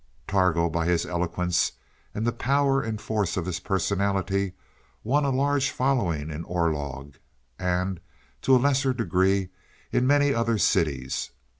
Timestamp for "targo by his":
0.27-1.05